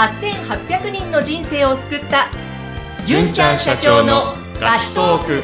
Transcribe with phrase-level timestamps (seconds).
[0.00, 2.28] 8800人の人生を救った
[3.04, 5.42] 純ちゃん社長のラストーク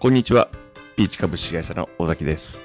[0.00, 0.48] こんにちは。
[0.96, 2.58] ピーチ株式会社の尾崎です。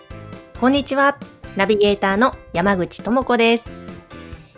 [0.59, 1.19] こんにちは。
[1.55, 3.69] ナビゲーターの山口智子です。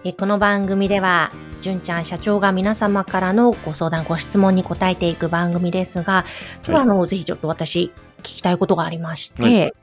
[0.06, 6.24] えこの番組では、純ちゃん社長が皆様からのご相談、ご質問に答えていく番組ですが、
[6.66, 9.74] 今日はあの、ぜひちょっと私聞きたいことがありまして、はい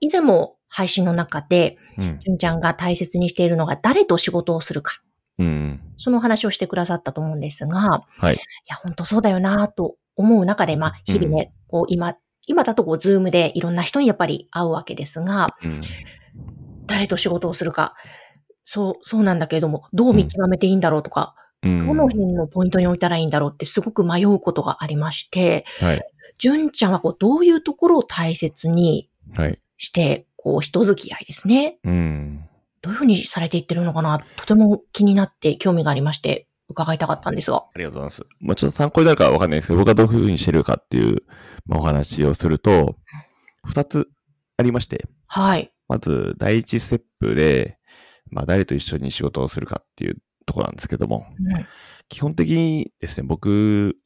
[0.00, 2.20] 以前も配信の中で、うん。
[2.20, 5.00] 純ちゃんが大切にしているのが誰と仕事をするか、
[5.38, 5.80] うん。
[5.96, 8.34] その話をしてくださったと思うんですが、はい。
[8.34, 15.80] いや、本当そうだよなと思う中で、まあ、日々ね、こう、今、今だとこう、ズームでいろんな人にやっぱり会うわけですが、うん。
[16.86, 17.94] 誰と仕事をするか、
[18.64, 21.86] そう、そうなんだけれども、どう見極めていいんだろうとか、うん。
[21.86, 26.02] どの辺のポイントに置いたらいいんだろうってすごく迷うことがありまして、はい。
[26.38, 29.58] 純ちゃんはこう、どういうところを大切にはい。
[29.76, 31.78] して、こう、人付き合いですね。
[31.84, 32.44] うん。
[32.82, 37.58] どういうふうにされていってるのかな、とても気になって興味がありまして、伺いたかったんですが。
[37.58, 38.36] ありがとうございます。
[38.40, 41.22] まあちょっと参考になるかわかんないですけど、僕がどういうふうにしてるかっていう、
[41.66, 42.96] まあ、お話をすると、
[43.64, 44.08] 二つ
[44.56, 45.72] ありまして、はい。
[45.88, 47.78] まず、第一ステップで、
[48.30, 51.66] まあ、誰と一緒に仕事をするかっていうところなんですけども、うん
[52.08, 53.96] 基本的にですね、僕、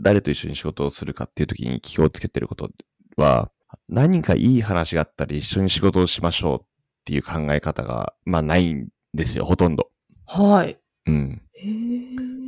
[0.00, 2.70] 誰と一緒に仕事をするかっていう時に気をつけてること
[3.16, 3.50] は、
[3.88, 6.66] 何かいい話があったら一緒に仕事をしましょうっ
[7.04, 9.90] ていう考え方が、まあないんですよ、ほとんど。
[10.26, 10.78] はい。
[11.06, 11.42] うん。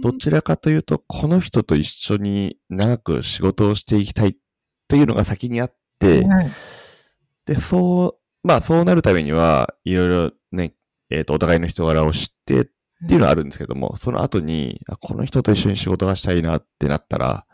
[0.02, 4.34] どちらかというと、この人と一緒に長く仕事をしていきたいっ
[4.88, 6.28] ていうのが先にあって、うん
[7.46, 10.74] で、そう、まあそうなるためには、いろいろね、
[11.10, 12.64] えっ、と、お互いの人柄を知ってっ
[13.08, 17.46] ていうのはあるんですけども、その後に、あこの人と一緒に仕事がしたいなってなったら、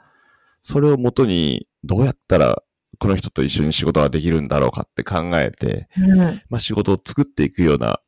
[0.63, 2.63] それをもとに、どうやったら
[3.03, 7.99] この人と一緒に仕事ができるんだろうかって考えて、うんまあ仕事を作っていくような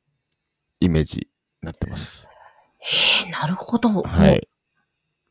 [0.78, 1.26] イメージに
[1.62, 2.28] なってます。
[2.78, 4.02] へえ、なるほど。
[4.04, 4.48] はい。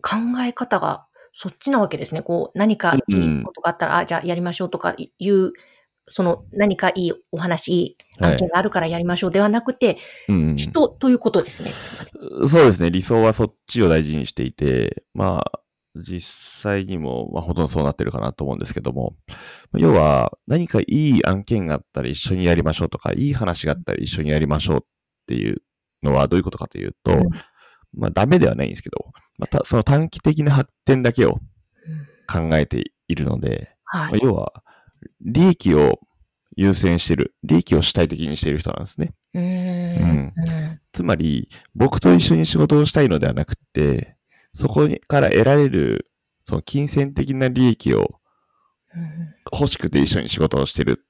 [0.02, 2.22] 考え方がそっちなわけですね。
[2.22, 5.54] こう、何かいいことがあったら、あ、じゃあやりましょうとかいう、
[6.10, 11.72] その何かいいお話、いい案件があるからやりましょうではなくて、うん、人ということですね。
[11.72, 12.04] つま
[12.42, 12.92] りそうですね。
[12.92, 15.63] 理想はそっちを大事にしていて、まあ、
[15.96, 16.22] 実
[16.62, 19.16] 際にも、まあ、ほとんどそうなってるかなと思うんですけども、
[19.74, 24.82] 要は、何かいい案件があったら一緒にやりましょうとか、いい話があったら一緒にやりましょうっ
[25.28, 25.62] ていう
[26.02, 27.22] のはどういうことかというと、うん。
[27.96, 31.40] まあ、ダメではないんですけど、また、その短期的な発展だけを
[31.86, 32.50] うん。
[32.50, 34.12] 考えているので、はい。
[34.14, 34.64] まあ要は、
[35.22, 36.00] 利益を
[36.56, 39.14] 優先している、利益を主体的にしている人なんですね。
[39.34, 40.34] うん。
[40.92, 44.16] つまり、僕と一緒に仕事をしたいのではなくて、
[44.54, 46.12] そこから得られる、
[46.48, 48.20] その金銭的な利益を
[48.96, 51.04] うん欲しくて一緒に仕事をしてるっ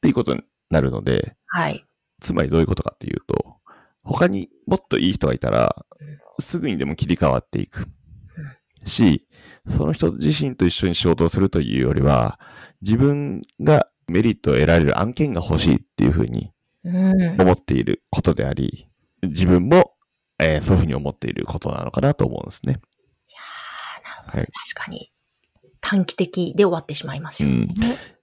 [0.00, 1.84] ていうことになるので、はい。
[2.20, 3.56] つまりどういうことかっていうと、
[4.02, 5.84] 他にもっといい人がいたら、
[6.38, 7.86] すぐにでも切り替わっていく。
[8.84, 9.26] し、
[9.68, 12.38] その人自身と一緒に仕事をするというよりは、
[12.82, 16.52] 自分がメリットを得られる案件が欲しいっていうふうに
[16.84, 17.40] うん。
[17.40, 18.88] 思っていることであり、
[19.22, 19.92] 自分も、
[20.40, 22.80] えーそういうふうに思っていることなのかなと思うんですね。
[24.26, 25.10] はい確かに。
[25.80, 27.68] 短期的で終わってしまいますよね。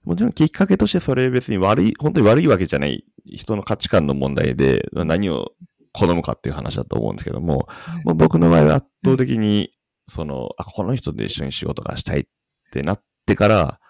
[0.04, 5.52] もちろんきっかけとしてそれ別に悪い、本当に悪いわけじゃない人の価値観の問題で何を
[5.92, 7.68] 好むかっていう話だと思うんですけども、
[8.04, 9.72] まあ、僕の場合は圧倒的に、
[10.08, 12.24] その、あ、この人と一緒に仕事がしたいっ
[12.70, 13.80] てなってから、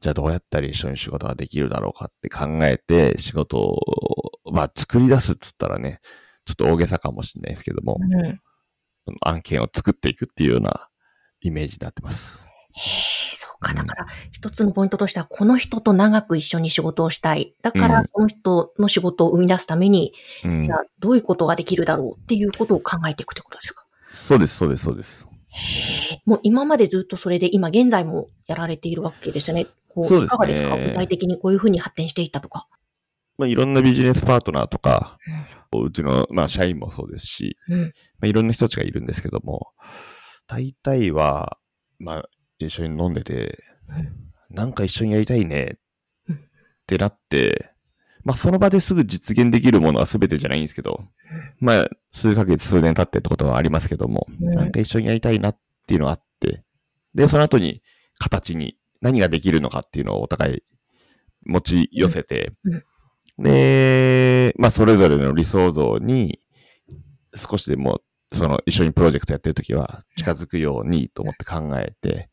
[0.00, 3.80] じゃあどうやったら一緒に仕事ができるだろうかって考えて仕事を、
[4.52, 6.00] まあ作り出すっつったらね、
[6.48, 8.40] ちょっと大げさかもしれないですけども、うん
[9.22, 10.88] 案件を作っていくっていうような
[11.40, 12.46] イメージになってます。
[12.74, 12.80] へ
[13.32, 13.72] え、そうか。
[13.72, 17.54] だから、一つのポイントとしては、この人と長く一緒に仕事をしたい。
[17.62, 20.12] だかうんら、この人の仕事を生み出すために、
[20.44, 23.86] うんじゃあ、どういうことができるだろうっていうことを考えていくってことですか？
[24.02, 25.26] そうです、そうです、そうです。
[26.26, 29.66] もう今までずっとそれで、今現在もやられているわけですよね。
[29.88, 30.76] こそうですねいかがですか？
[30.76, 32.68] 具体的にこういうふうに発展していったとか。
[33.38, 35.16] まあ、いろんなビジネスパートナーとか、
[35.72, 37.80] うちの、まあ、社員もそうですし、うん。
[37.82, 37.88] ま
[38.22, 39.68] あ、いろんな人たちがいるんですけども、
[40.46, 41.58] 大体は、
[41.98, 42.28] まあ、
[42.58, 43.62] 一緒に飲んでて、
[44.50, 45.78] なんか一緒にやりたいね
[46.28, 46.36] うん。
[46.36, 46.38] っ
[46.86, 47.72] てなって、
[48.24, 51.04] まあ、その場ですぐ実現できるものは全てじゃないんですけど、
[51.60, 54.54] まあ、数ヶ月、数年経ってってことはありますけども、うん。
[54.54, 56.64] なんか一緒にやりたいなっていうのがあって、
[57.14, 57.82] で、その後に
[58.18, 60.62] 形に何ができるのかっていうのをお互い
[61.46, 62.82] 持ち寄せて、うん
[63.38, 66.40] で、まあ、それぞれの理想像に
[67.34, 68.00] 少しでも、
[68.32, 72.28] その一緒にプロジェクトやってるときは近づくようにと思って考えて、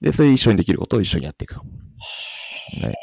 [0.00, 1.60] で、それ一緒にできることを一緒にやっていくと。
[1.60, 1.66] は
[2.90, 2.94] い。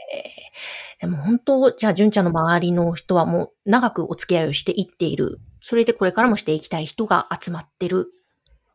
[0.99, 5.39] でも本当、じゃあ、純ちゃんの周りの人はもう長くお付き合いをしていっている。
[5.61, 8.11] それでこれからもしていきたい人が集まってる。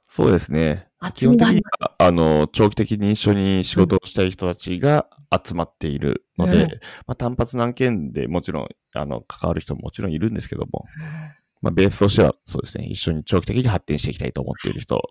[0.08, 0.88] そうですね。
[1.12, 5.06] 基本的には、あの、長期的に一緒に仕事をしたい人たちが
[5.44, 6.68] 集まっているので、うんま
[7.08, 11.44] あ、単発何件でもちろん、あの、関わる人ももちろんいるんですけども、す。
[11.62, 15.10] まあ、ベースとしてはそうですね、一緒に長期的に発展していきたいと思っている人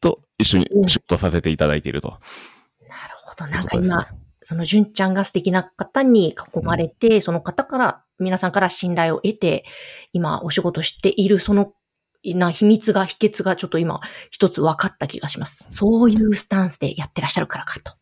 [0.00, 2.08] と一緒に仕事させていただいていると。
[2.08, 2.20] なる
[3.24, 3.46] ほど。
[3.46, 4.06] いなんかうことですね今、
[4.42, 9.64] その純ちゃんが素敵な方に囲まれて、その方から、皆さんから信頼を得て、
[10.12, 11.72] 今お仕事している、その、
[12.34, 14.00] な秘密が、秘訣がちょっと今
[14.30, 15.68] 一つ分かった気がします。
[15.70, 17.92] そういうスタンスでやってらっしゃるからかと。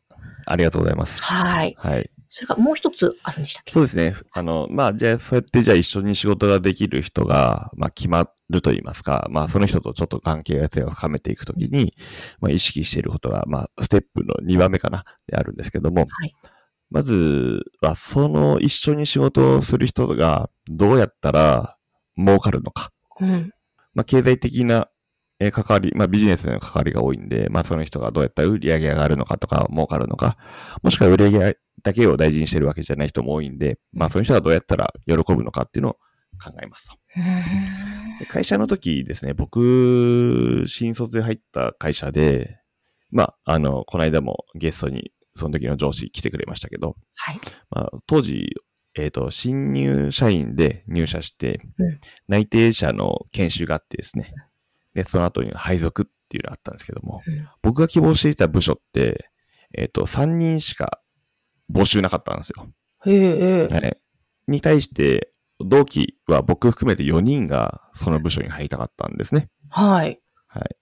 [0.47, 1.23] ありがとうございます。
[1.23, 1.75] はい。
[1.79, 2.11] はい。
[2.35, 3.73] それからもう一つあるんでしたっけ？
[3.73, 4.15] そうですね。
[4.33, 11.93] あの、まあ、じゃあ、そうやってじゃあ一緒に仕事ができる人が、まあ、決まると言いますか、まあ、その人とちょっと関係性を深めていくときに、
[12.41, 16.35] まあ、意識していることが、まあ、ステップの2番目かな、であるんですけども、はい。
[16.91, 21.77] まずは、その一緒に仕事をする人が、どうやったら
[22.17, 22.93] 儲かるのか。
[23.21, 23.53] うん。
[23.95, 24.89] まあ、経済的な
[25.43, 30.37] えー関わり、まあ、ビジネスの関わりが多いんで、まあ、その人がどうやったら売り上げ上がるのかとか、儲かるのか、
[30.83, 35.93] もしくは売り上げだけを大事にしてるわけじゃない人も多いんで、まあ、その人がどうやったら喜ぶのかっていうのを
[36.43, 36.97] 考えますと。
[38.21, 42.59] で会社の時ですね、僕、新卒で入った会社で、
[43.11, 47.41] まあ、あの、この間もゲストに、その時の上司来てくれましたけど、はい。
[47.71, 48.55] まあ、当時、
[48.95, 54.33] えっ、と、新入社員で入社して、うん内定者の研修があってですね。
[54.95, 59.31] で、その後に配属っていうのがあったんですけども、うん僕が希望していた部署って、
[59.75, 61.01] えっ、と、3人しか
[61.71, 62.69] 募集なかったんですよ。
[63.07, 63.19] へえ、
[63.65, 63.75] ええ。
[63.75, 63.99] はい。
[64.49, 69.49] に対して、同期は僕含めて4人がその部署に入りたかったんですね。
[69.71, 70.21] はい。
[70.47, 70.77] はい。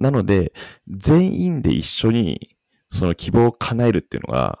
[0.00, 0.52] なので、
[0.88, 2.56] 全員で一緒に
[2.90, 4.58] その希望を叶えるっていうのが、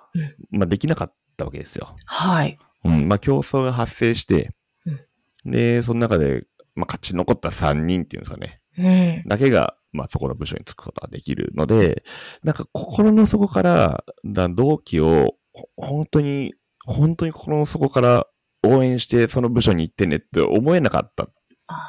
[0.50, 1.96] まあできなかったわけですよ。
[2.06, 2.58] はい。
[2.84, 4.50] うん、まあ競争が発生して、
[4.86, 5.00] うん
[5.44, 6.44] で、その中で、
[6.74, 9.28] まあ勝ち残った3人っていうんですかね、うん。
[9.28, 12.04] だけが、まあそこの部署に就くことができるので、
[12.42, 18.26] なんか心の底から、だ同期を、ほ本当に、本当に心の底から
[18.64, 21.28] 応援してその部署に行ってねって思えなかった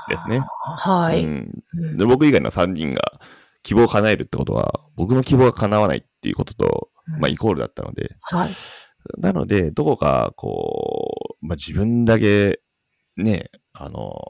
[0.09, 0.41] ですね。
[0.77, 1.23] はい。
[1.23, 3.01] うん、うんで僕以外の3人が
[3.63, 8.49] 希望を叶えるってことは、僕の希望が叶わないっていうことと、まあイコールだったので、はい。
[9.17, 12.59] なので、どこか、こう、まあ、自分だけ、
[13.17, 14.21] ね、あの、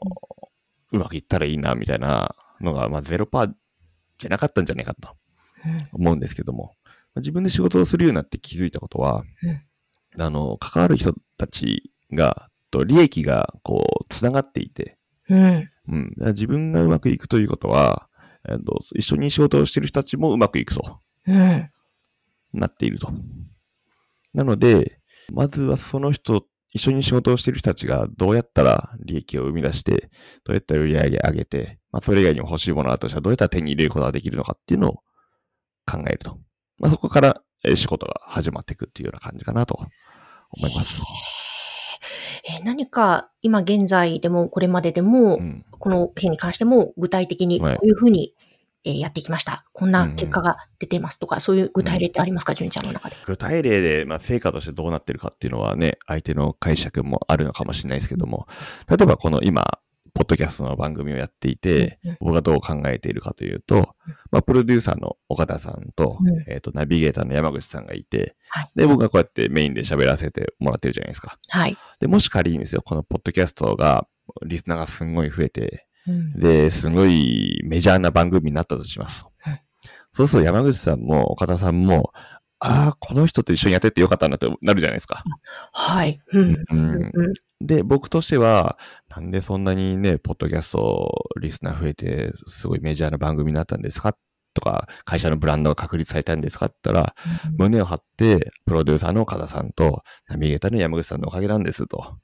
[0.92, 3.52] うまくいったらいいな、みたいなのが、まあ、ゼロパー
[4.18, 5.08] じゃなかったんじゃないかと
[5.92, 6.74] 思うんですけども、
[7.14, 9.24] まあ自分で仕事をするようになって気づいたことは、
[10.18, 14.98] あの、関わる人たちが、と利益が、こう、つながっていて、
[15.88, 16.12] うん。
[16.28, 18.08] 自分がうまくいくということは、
[18.48, 20.98] えっと、一緒に仕事をしている人たちもうまくいくと。
[21.26, 21.70] うん。
[22.52, 23.12] なっていると。
[24.34, 25.00] なので、
[25.32, 30.10] まずはその人、一緒に仕事をしている人たちがどうやったら利益を生み出して、
[30.44, 34.94] どうやったら売り上げ上げて、まあそれ以外にも欲しいものがあるとしたらどうやったら手に入れることができるのかっていうのを
[35.86, 36.38] 考えると。
[36.78, 39.78] まあそこからえー仕事が始まっていくっていうような感じかなと
[40.50, 41.00] 思います。
[42.46, 45.64] えー何か、今現在でも、これまででも、うん。
[45.70, 48.34] この件に関しても、具体的にこはいういうふうに、
[48.84, 49.64] えーやってきました。
[49.72, 53.16] こんな結果が出てますとか、そういう具体例ってありますか、純ちゃんの中で。
[53.26, 58.46] 具体例で、まあ、成果としてどうなってるかっていうのはね、相手の解釈もあるのかもしれないですけども、
[58.88, 59.78] 例えばこの今、
[60.14, 63.96] ポッドキャストの番組をやっていて、うん僕がどう考えているかというと、
[64.30, 71.38] まあ、プロデューサーの岡田さんと、うんえっ、と、ナビゲーターの山口さんがいて、はいで、僕がこうやってメインで喋らせてもらってるじゃないですか。
[71.48, 71.76] はい。
[71.98, 74.06] で、もし仮にですよ、このポッドキャストが、
[74.46, 79.58] リスナーがすんごい増えて、うんで、すごいメジャーな番組になったとしますうん。
[80.12, 82.12] そうすると山口さんも岡田さんも、
[82.60, 85.22] ああ、この人と一緒にやってってよかったなってなるじゃないですか。
[85.72, 86.18] はい。
[86.32, 86.52] うん。
[86.54, 87.12] ううんん、
[87.60, 88.78] で、僕としては、
[89.14, 94.16] なんでそんなにね、ポッドキャストリスナー増えて、すごいメジャーな番組になったんですか
[94.54, 97.14] とか、会社のブランドが確立されたんですかって言ったら、
[97.58, 102.16] 胸を張って、プロデューサーの岡田さんと、ナビゲーターの山口さんのおかげなんですと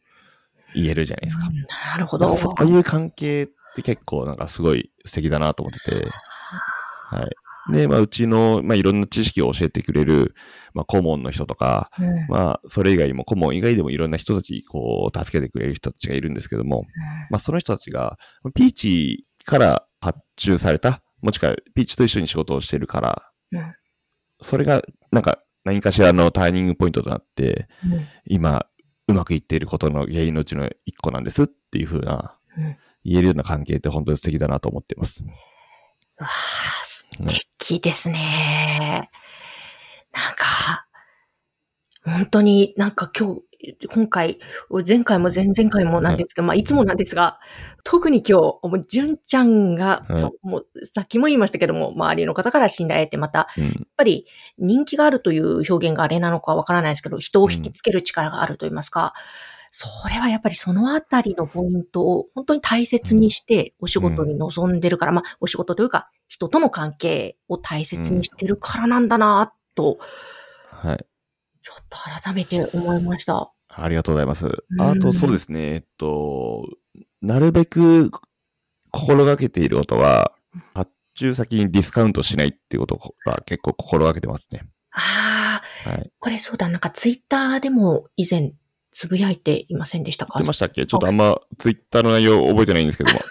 [0.75, 1.49] 言えるじゃないですか。
[1.49, 1.57] うん
[1.93, 2.35] なるほど。
[2.37, 6.07] そういう関係って結構なんかすごい素敵だなと思ってて、
[7.11, 7.31] はい。
[7.73, 10.35] で、まあ、うちの、まあ、いろんな知識を教えてくれる、
[10.75, 12.27] まあ、顧問の人とか、うん。
[12.29, 16.87] まあ、それ以外にも、顧問以外でもいろんな人たち、こう、助けてくれる人たちがいるんですけども、
[17.31, 18.19] まあ、その人たちが、
[18.55, 23.75] ピーチから発注された、もしくは、ピーチと一緒に仕事をしてるから、うん。
[24.41, 28.07] それが、なんか、何かしらのターニングポイントとなって、うん。
[28.27, 28.67] 今、
[29.07, 35.23] うまくいっていることの原因のうちの一個なんですっていう風な、うん言えるような関係って本当に素敵だなと思っています。
[36.19, 37.07] わあ、素
[37.59, 39.11] 敵ですね。
[40.13, 40.87] なんか、
[42.05, 43.43] 本当になんか今日
[43.93, 44.39] 今回、
[44.87, 47.39] 前回も前々回もなんですけど、まあ、いつもなんですが、
[47.85, 54.27] 特に今日、もう、純ちゃんが、はいもう、さっきも言いましたけども、周りの方から信頼を得て、また、うんやっぱり
[54.57, 59.13] 人気があるという表現があれなのかわからないですけど、人を引きつける力があると言いますか、
[59.71, 69.99] それはやっぱりそのあたりのポイントを本当に大切にしてお仕事に臨んでるから、まあお仕事というか人との関係を大切にしてるからなんだなと、
[70.71, 71.07] はい。
[71.63, 73.53] ちょっと改めて思いました。
[73.69, 74.47] ありがとうございます。
[74.47, 75.75] んあと、そうですね。
[75.75, 76.67] えっと、
[77.23, 78.11] なるべく
[78.91, 80.33] 心がけていることは、
[80.75, 84.63] 発注先にディスカウントしないっていうことは結構心がけてますね。
[84.93, 86.11] ああ、はい。
[86.19, 88.53] これそうだ、なんかツイッターでも以前
[88.93, 90.35] つぶやいていませんでしたか？
[90.35, 90.87] 言ってましたっけ？
[90.87, 93.21] ちょっとあんまツイッターの内容覚えてないんですけども。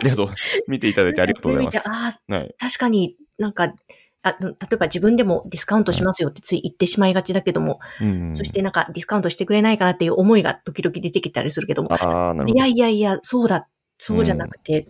[0.00, 0.28] ありがとう。
[0.68, 1.78] 見ていただいてありがとうございます。
[1.88, 2.54] ああ、はい。
[2.58, 3.74] 確かになんか、
[4.22, 12.54] あ例えば自分でもディスカウントしますよってつい言ってしまいがちだけども、うんそしてなんかディスカウントしてくれないかなっていう思いが時々出てきたりするけども、ああ、なるほど。
[12.54, 14.88] いやいやいや、そうだ、そうじゃなくて、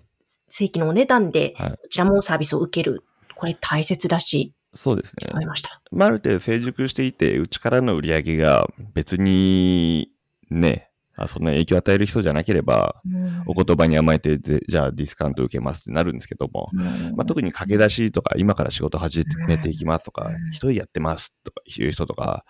[0.48, 3.04] 正規のお値段ではいこちらもサービスを受ける。
[3.34, 5.28] これ大切だし、そうですね。
[5.44, 5.82] ました。
[5.90, 10.12] まあ、ある程度成熟していて、うちからの売り上げが別に、
[10.50, 16.68] ね、あそんな影響を与える人じゃなければ、うんお言葉に甘えて、ぜじゃあディスカウント受けますってなるんですけども、
[17.16, 22.44] まあ、特に駆け出しとか、今から仕事始めていきますとかうん、一人やってますとかいう人とか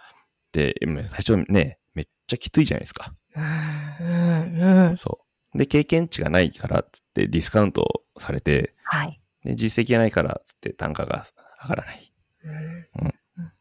[0.48, 3.10] って、うん最初ね、めっちゃきついじゃないですか。
[3.36, 5.18] うんうんうんそ
[5.54, 5.58] う。
[5.58, 9.18] で、経験値がないからっつってディスカウントされて、はい。
[9.44, 11.24] で実績がないからっつって単価が
[11.62, 12.07] 上がらない。
[12.44, 13.14] うん。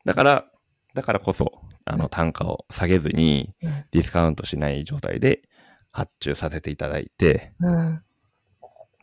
[0.06, 0.46] だから、
[0.94, 3.86] だからこそ、あの、単価を下げずに、うん。
[3.92, 5.48] ディスカウントしない状態で
[5.92, 8.04] 発注させていただいて、うん。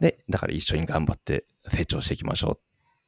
[0.00, 2.58] で、だから一緒に頑張って成長していきましょう。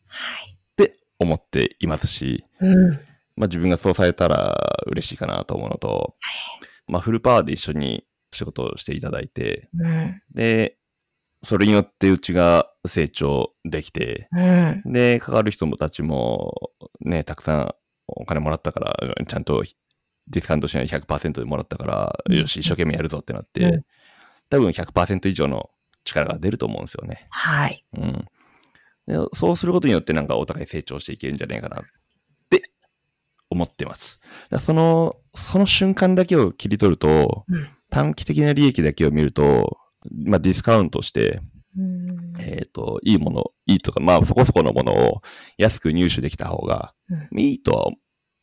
[0.06, 0.52] はい。
[0.52, 2.90] って思っていますし、うん。
[3.36, 4.56] まあ自分がそうされたら
[4.86, 6.16] 嬉しいかなと思うのと、
[6.86, 10.22] まあフルパワーで一緒に仕事をしていただいて、うん。
[10.34, 10.78] で、
[11.42, 17.74] それによってうちが成長できて、うんで、関わる人たちもね、たくさん
[18.06, 19.62] お金もらったから、ちゃんと
[20.28, 23.84] ディスカウントしない100%でもらったから、うんよし、一生懸命やるぞってなって、うん
[24.48, 25.70] 多分100%以上の
[26.04, 27.26] 力が出ると思うんですよね。
[27.30, 27.84] はい。
[27.96, 28.24] うん。
[29.06, 31.84] でそうすることによってなんかお互い成長していけるんじゃないかなっ
[32.48, 32.62] て
[33.50, 34.20] 思ってます。
[34.48, 39.78] だその、その瞬間だけを切り取ると、うん短期的な利益だけを見ると、
[40.12, 41.40] まあディスカウントして、
[41.78, 42.34] うん。
[42.38, 45.22] えっ、と、いいもの、いいとか、まあそこそこのものを
[45.58, 47.40] 安く入手できた方が、うん。
[47.40, 47.90] いいとは、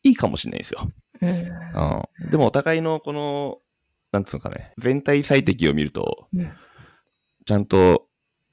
[0.03, 0.91] いいかもしれないですよ。
[1.21, 1.29] うん。
[1.29, 2.29] うん。
[2.29, 3.59] でもお互いのこの、
[4.11, 6.51] なんつうのかね、全体最適を見ると、うん。
[7.45, 8.07] ちゃんと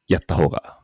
[0.08, 0.80] やった方が、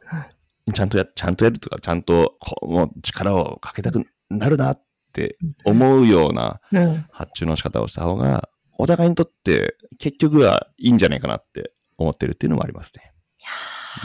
[0.72, 7.06] ちゃんとや、ちゃんとやるとか、ちゃんと、こう、もう力をかけたくなるなって思うようなうん。
[7.10, 13.12] 発注の仕方をした方が、お互いにとって結局はいいんじゃないかなって思ってるっていうのもありますね。
[13.38, 13.42] い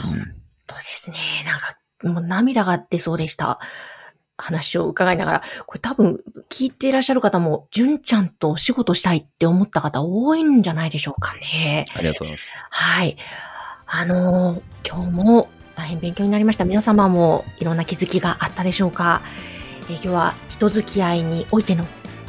[0.08, 1.16] やーうんそうですね。
[1.44, 3.58] なんか、もう涙が出そうでした。
[4.38, 11.84] 話を伺いながら、これ多分聞いていらっしゃる方も、純ちゃんとお仕事したいって思った方多いんじゃないでしょうかね。
[11.94, 12.48] ありがとうございます。
[12.70, 13.16] はい。
[13.86, 16.64] あのー今日も大変勉強になりました。
[16.64, 19.22] 皆様もいろんな気づきがあったでしょうか。
[19.90, 21.84] えー今日は人付き合いにおいての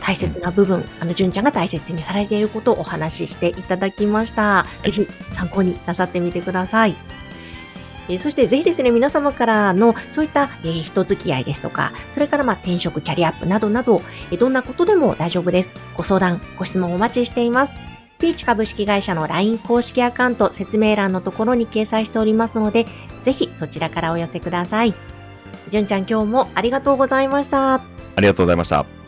[0.05, 4.65] 大切な部分、あの、純ちゃんが大切にされていることをお話ししていただきました。
[4.83, 6.95] ぜひ参考になさってみてください。
[8.09, 15.71] えーそしてぜひですね、皆様からのそういった、えー人付き合いですとか、それからまあ転職、キャリアアップなどなど、えーどんなことでも大丈夫です。
[15.95, 17.73] ご相談、ご質問お待ちしています。
[18.19, 22.85] ピーチ株式会社の LINE 公式アカウント説明欄のところに掲載しておりますので、
[23.21, 24.93] ぜひそちらからお寄せください。
[25.69, 27.75] 純ちゃん今日もありがとうございました。
[27.75, 27.81] あ
[28.19, 29.02] りがとうございました。